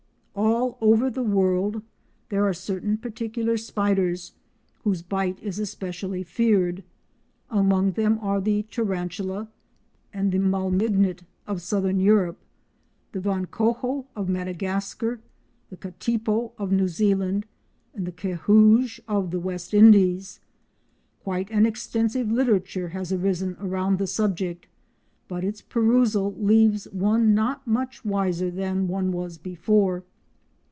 All 0.33 0.77
over 0.89 1.09
the 1.11 1.23
world 1.23 1.81
there 2.29 2.43
are 2.47 2.53
certain 2.53 2.97
particular 2.97 3.55
spiders 3.57 4.31
whose 4.83 5.01
bite 5.03 5.37
is 5.41 5.59
especially 5.59 6.23
feared. 6.23 6.83
Among 7.51 7.91
them 7.91 8.17
are 8.21 8.39
the 8.41 8.63
"Tarantula" 8.63 9.49
and 10.13 10.31
the 10.31 10.39
"Malmignate" 10.39 11.23
of 11.45 11.61
southern 11.61 11.99
Europe, 11.99 12.37
the 13.11 13.19
"Vancoho" 13.19 14.05
of 14.15 14.27
Madagascar, 14.29 15.19
the 15.69 15.77
"Katipo" 15.77 16.53
of 16.57 16.71
New 16.71 16.87
Zealand, 16.87 17.45
and 17.93 18.07
the 18.07 18.11
"Queue 18.11 18.39
rouge" 18.47 18.99
of 19.09 19.29
the 19.31 19.39
West 19.39 19.73
Indies. 19.73 20.39
Quite 21.23 21.49
an 21.51 21.65
extensive 21.65 22.31
literature 22.31 22.89
has 22.89 23.11
arisen 23.13 23.55
around 23.59 23.99
the 23.99 24.07
subject 24.07 24.67
but 25.27 25.43
its 25.43 25.61
perusal 25.61 26.33
leaves 26.35 26.87
one 26.91 27.35
not 27.35 27.67
much 27.67 28.03
wiser 28.05 28.49
than 28.49 28.87
one 28.87 29.11
was 29.11 29.37
before. 29.37 30.03